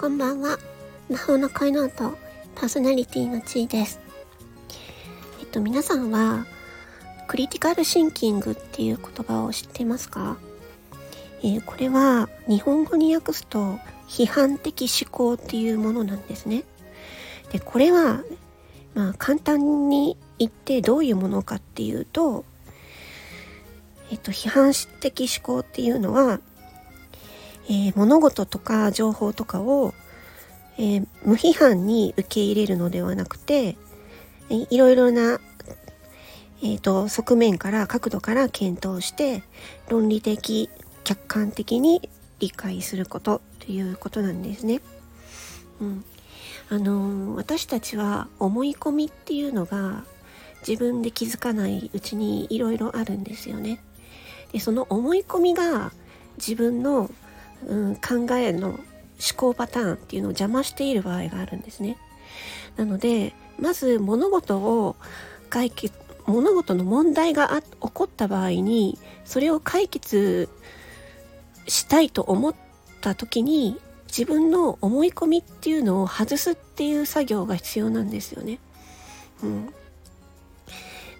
[0.00, 0.58] こんばんは。
[1.10, 2.16] 魔法の恋の音、
[2.54, 4.00] パーソナリティのちーです。
[5.40, 6.46] えっと、皆さんは、
[7.28, 10.38] クリティカルシンキングっていう言葉を知ってますか？
[11.42, 13.78] えー、これは、日本語に訳すと、
[14.08, 16.64] 批判的思考っていうものなんですね。
[17.52, 18.22] で、これは、
[18.94, 22.46] まあ、簡単に言ってどういうものかっていうと、
[24.10, 26.40] えっと、批判的思考っていうのは、
[27.70, 29.94] えー、物事とか情報とかを、
[30.76, 33.76] えー、無批判に受け入れるのではなくて、
[34.50, 35.40] えー、いろいろな、
[36.62, 39.44] えーと、側面から角度から検討して
[39.88, 40.68] 論理的
[41.04, 44.80] 客観的に理解することということなんですね。
[45.80, 46.04] うん、
[46.70, 50.02] あの私たちは思い込みっていうのが
[50.66, 53.80] 自分で気づかないうちにいろいろあるんですよね。
[54.52, 55.92] でその思い込みが
[56.36, 57.08] 自分の
[57.66, 58.80] うん、考えの思
[59.36, 61.96] 考パターンっていうのを邪魔している場合があるんですね。
[62.76, 64.96] なのでまず物事を
[65.50, 65.94] 解決
[66.26, 70.48] 物事の問題が起こった場合にそれを解決
[71.66, 72.54] したいと思っ
[73.00, 78.58] た時に自分の思い込みっていうのを外すっていう作業が必要なんですよね。
[79.42, 79.72] うん、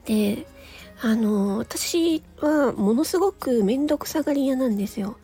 [0.05, 0.47] で
[1.01, 5.17] あの私はものすごく面倒くさがり屋なんですよ。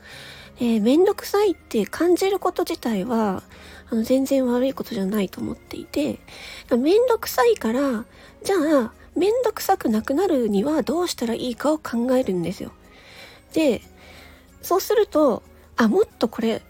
[0.58, 3.42] えー、めんどくさいって感じること自体は、
[3.90, 6.18] あの、全然悪いことじゃないと思っていて、
[6.70, 8.04] めんどくさいから、
[8.42, 12.72] じゃあ、めんどくさくなくなるにはどうしたらいいかを考えるんですよ。
[13.52, 13.82] で、
[14.62, 15.42] そうすると、
[15.76, 16.62] あ、もっとこれ、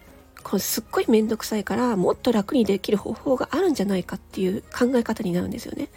[0.43, 5.89] これすっごいめんどくさいから、もっと楽にできる方法があるんじゃないかっていう考え方になるんですよね。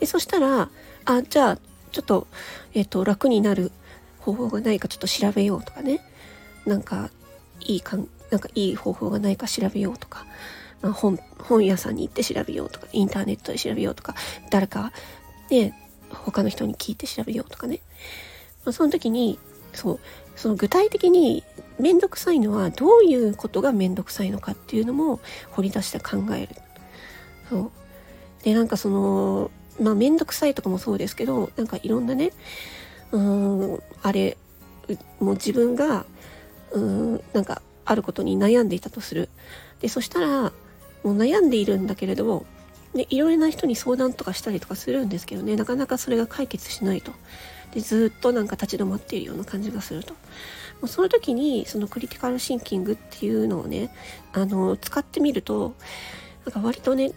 [0.00, 0.70] でそしたら、
[1.04, 1.58] あ、じゃあ、
[1.92, 2.26] ちょっと、
[2.74, 3.70] えっ、ー、と、楽になる
[4.20, 6.00] 方法がないかちょっと調べようとかね。
[6.64, 7.10] なんか、
[7.66, 10.26] いいかん、なんかいい方法がないか調べようとか、
[10.80, 14.14] まあ、本、本屋さんに行って調べようとか、インターネットで調べようとか、
[14.50, 14.92] 誰か、
[15.50, 15.74] ね、
[16.10, 17.80] 他の人に聞いて調べようとかね。
[18.64, 19.38] まあ、その時に、
[19.72, 20.00] そう、
[20.36, 21.44] その具体的に
[21.78, 26.48] めんどくさいのはどういうことがめんどくさいのかっていうのも掘り出して考える。
[27.48, 27.70] そう。
[28.44, 29.50] で、なんかその、
[29.80, 32.32] まあめんどくさいとかもそうですけど、なんかいろんなね、
[33.10, 34.36] うん、あれ、
[35.20, 36.04] もう自分が
[36.72, 36.80] うー
[37.16, 39.28] んなんかあることに悩んでいたとする。
[39.80, 40.52] でそしたら
[41.02, 42.46] もう悩んでいるんだけれども
[42.94, 45.56] でいろいろな人に相談とかしたりとかするんですけどね。
[45.56, 47.12] なかなかそれが解決しないと。
[47.72, 50.12] でずっとなんか立ち止まっているような感じがすると。
[50.12, 53.94] もうその時にそのクリティカルシンキングっていうのをね
[54.32, 55.74] あの使ってみると
[56.44, 57.12] なんか割とね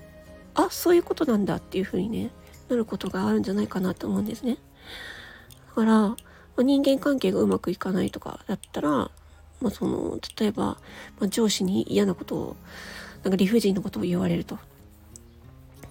[0.54, 2.30] あそういうことなんだっていう風にね
[2.70, 4.58] なることがあるんじゃないかなと思うんですね。
[5.76, 6.16] だから、
[6.64, 9.12] 人間関係がうまくいかないとかだったら
[9.62, 10.78] まあ、その例えば、ま
[11.22, 12.56] あ、上司に嫌なことを
[13.24, 14.60] なんか理不尽なことを言われると。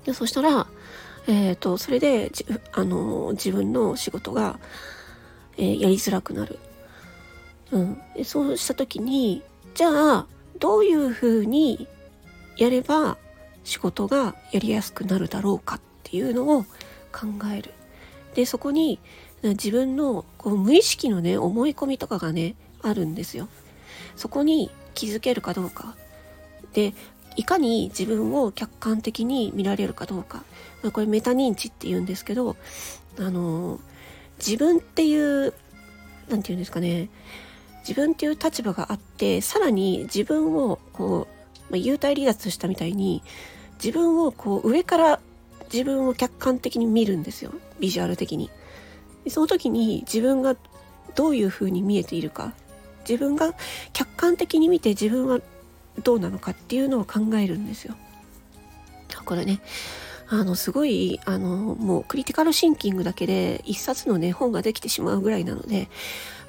[0.04, 0.66] でそしたら、
[1.26, 2.30] えーと、それで
[2.72, 4.58] あの自分の仕事が、
[5.56, 6.58] えー、やりづらくなる、
[7.72, 9.42] うん、そうした時に
[9.74, 10.26] じゃあ
[10.58, 11.88] どういうふうに
[12.58, 13.16] やれば
[13.64, 17.26] 仕事がやりやすくなるだろうかっていうのを考
[17.56, 17.72] える。
[18.34, 18.98] でそこに
[19.42, 22.54] 自分のこう無意識のね思い込みとかがね
[22.84, 23.48] あるんですよ。
[24.16, 25.96] そこに気づけるかどうか。
[26.72, 26.94] で、
[27.36, 30.44] いかに自分を客観的に見られるかどうか。
[30.92, 32.56] これメタ認知って言うんですけど、
[33.18, 33.80] あの、
[34.38, 35.52] 自分っていう、
[36.28, 37.08] 何て言うんですかね、
[37.80, 41.26] 自分っていう立場があって、さらに自分をこ
[41.70, 43.22] う、まあ、幽体離脱したみたいに、
[43.82, 45.20] 自分をこう上から
[45.72, 47.52] 自分を客観的に見るんですよ。
[47.80, 48.50] ビジュアル的に。
[49.28, 50.56] その時に自分が
[51.14, 52.52] どういう風に見えているか
[53.08, 53.54] 自分が
[53.92, 55.40] 客観的に見て自分は
[56.02, 57.94] どうなのかっていうのを考えるんですよ。
[59.24, 59.60] これね、
[60.28, 65.88] あの、すごい、あの、もうクリティカルシンキングだけで一冊のね、本ができてしまうぐらいなので、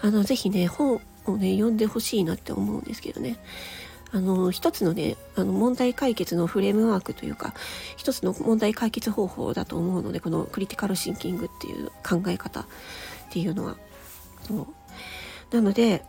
[0.02, 3.38] あの、ぜひね、本をね、読んでほしいなって思うんですけどね。
[4.12, 7.54] あの、一つのね、あの、問題解決のフレームワークというか、
[7.98, 12.66] 一つの問題解決方法だと思うので、このクリティカルシンキングっていう考え方っ
[13.30, 13.78] ていうのは。
[14.48, 14.68] そう
[15.52, 16.04] なので、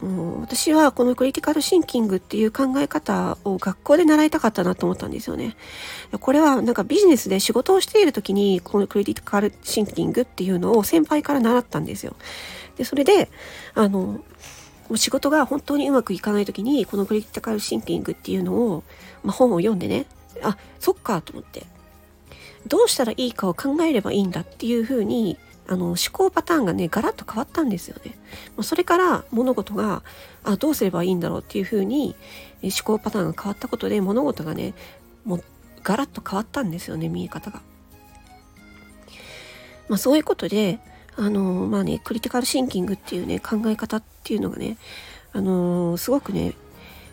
[0.00, 5.54] もう私はこのクリティカルシンキングっていう考え方を学校で習いたかったなと思ったんですよね。
[6.18, 12.16] これはなんかビジネスで仕事をしている時にこのクリティカルシンキングっていうのを先輩から習ったんですよ。
[12.76, 13.30] で、それで、
[13.74, 14.20] あの、
[14.96, 18.82] 仕事が本当にうまくいかない時にこのクリティカルシンキングっていうのを、
[19.22, 20.06] まあ、本を読んでね、
[20.42, 21.66] あ、そっかと思って。
[22.66, 25.38] どうしたらいいかを考えればいいんだっていうふうに
[25.70, 28.18] あの思考パターンがねガラッと変わったんですよね。
[28.60, 30.02] それから物事が
[30.42, 32.16] あどうすればいいんだろうっていうふうに
[32.60, 34.74] 思考パターンが変わったことで物事がね
[35.24, 35.44] もう
[35.84, 37.62] ガラッと変わったんですよね見え方が。
[39.88, 40.80] まあ、そういうことで
[41.16, 44.76] あのまあねクリティカルシンキングっていうね考え方っていうのがね
[45.32, 46.54] あのすごくね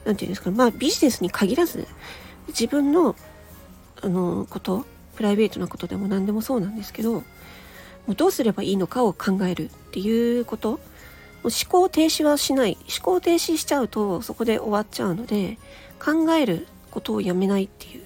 [0.04, 1.88] 何て言うんですかまあビジネスに限らず
[2.48, 3.16] 自分の
[4.02, 7.24] あのことプライベートなことでも何でもそうなんですけど
[8.14, 10.80] うどうすればいいのかを考えるっていうこと。
[11.44, 12.78] も思考停止はしない。
[12.84, 15.58] 思考停止しちゃうとそこで終わっちゃうので
[16.04, 18.04] 考えることをやめないっていう、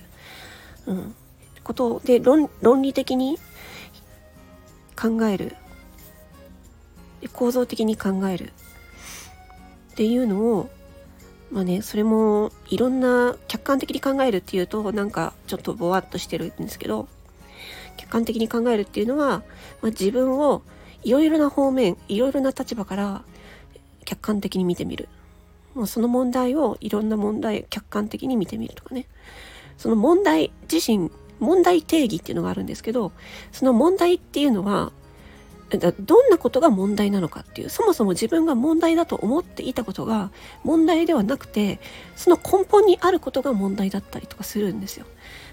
[0.88, 1.16] うん、
[1.64, 2.50] ことで論
[2.82, 3.38] 理的に
[4.96, 5.56] 考える。
[7.34, 8.54] 構造的に考える。
[9.92, 10.70] っていうのを
[11.52, 17.08] まあねそれもいろんな客観的に考えるっていうとなんかちょっとぼわっとしてるんですけど
[18.02, 19.44] 客観的に考えるっていうのは、ま
[19.84, 20.64] あ、自分を
[21.04, 23.24] いろいろな方面いろいろな立場から
[24.06, 25.10] 客観的に見てみる。
[25.74, 29.08] もうその問題をいろんな問題客観的に見てみるとかね。
[29.78, 31.10] その問題自身
[31.40, 33.12] 問題定義っていうのがあるんですけど
[33.52, 34.92] その問題っていうのは
[35.78, 40.32] どんなことが問題なのかっていうそもそも自分が問題だと思っていたことが
[40.64, 41.80] 問題ではなくて
[42.16, 45.06] その根本にあることが問題だったりとかするんですよ。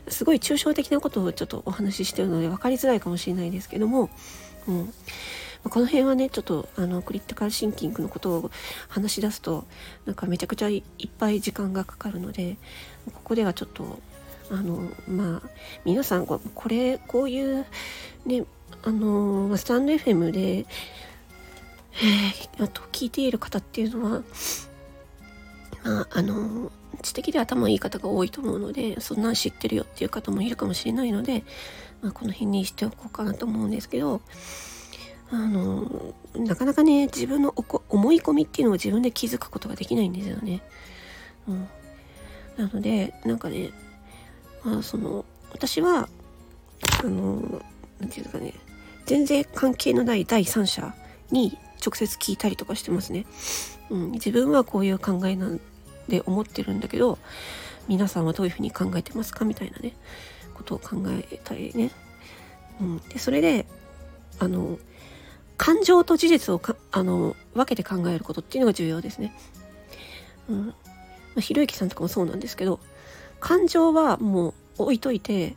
[0.09, 4.09] すごい抽象的なことをちょっとお話ししてるので分かりづらいかもしれないですけども、
[4.67, 4.93] うん、
[5.65, 8.51] この辺はねちょっとあのクリティカルシンキングのことを
[8.89, 9.67] 話し出すと
[10.07, 10.83] なんかめちゃくちゃいっ
[11.19, 12.57] ぱい時間がかかるので
[13.13, 13.99] ここではちょっと
[14.51, 15.49] あのまあ
[15.85, 17.67] 皆さんこれこういう
[18.27, 18.45] ね
[18.83, 24.23] あのスタンド FM で、えー、あと聞いている方っていうのは、
[25.85, 26.71] まあ、あの
[27.03, 31.45] 知的で頭いい方が多いと思うのでそんなん知ってるよっていう方もいるかもしれないので、
[32.03, 34.21] まあ、この辺にしておこうかなと思うんですけど
[35.31, 37.55] あのなかなかね自分の
[37.89, 40.63] 思い込みっていうのを自分で気づくことができないんですよね。
[41.47, 41.69] うん、
[42.57, 43.71] なのでなんかね、
[44.69, 46.11] まあ、その私は
[47.03, 47.59] あの何て
[48.01, 48.53] 言うんですかね
[49.07, 50.95] 全然関係のない第三者
[51.31, 53.25] に直接聞いたりとかしてますね。
[53.89, 55.61] うん、自分はこういう考えなん
[56.09, 57.19] で思ってるんだけど
[57.87, 59.95] 皆さんはどういうふうに考えてますかみたいなね
[60.53, 61.91] ことを考えたりね。
[62.79, 63.65] うん、でそれで
[64.39, 64.79] あの
[65.57, 69.35] 感情と事実をかあの分けて考えることっていうのが重要ですね。
[70.51, 70.75] うん、ま
[71.39, 72.81] あ、ひろゆきさんとかもそうなんですけど
[73.41, 74.49] 感情はも
[74.79, 75.57] う置いといて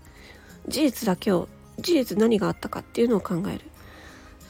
[0.67, 1.47] 事実だけを
[1.79, 3.61] 事実何があったかっていうのを考える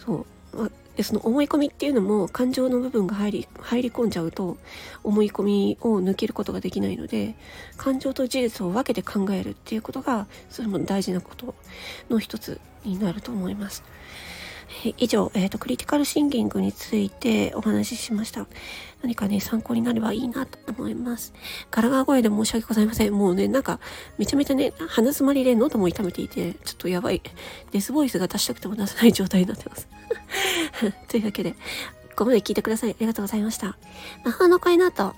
[0.05, 4.57] そうでその思い込みっていうのも感情の部分が入り入り込んじゃうと
[5.03, 7.35] 思い込みを抜けることができないので
[7.77, 11.55] 感情と事実を分けて考えるっていうことがそれも大事なこと
[12.09, 13.83] の一つになると思います。
[14.97, 18.47] 以上、えっ、ー、と、クリティカルシンキングについてお話ししました。
[19.01, 21.33] 何かね、参考になればいいなと思います。
[21.71, 23.13] ガラガラ声で申し訳ございません。
[23.13, 23.79] もうね、なんか、
[24.17, 27.21] めちゃめちゃね、鼻詰まりで喉も痛めていて、ちょっとやばい。
[27.71, 29.87] デスボイスが出したくても出せない状態になってます。
[31.07, 31.57] というわけで、こ
[32.17, 32.91] こまで聞いてください。
[32.91, 33.77] ありがとうございました。
[34.23, 35.15] 魔法の声の後、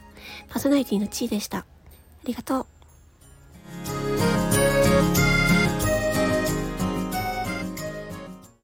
[0.49, 1.59] パーソナリティの地位でした。
[1.59, 1.65] あ
[2.25, 2.72] りがとう。